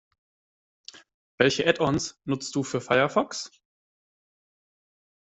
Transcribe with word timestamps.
Welche 1.37 1.67
Add-ons 1.67 2.19
nutzt 2.25 2.55
du 2.55 2.63
für 2.63 2.81
Firefox? 2.81 3.51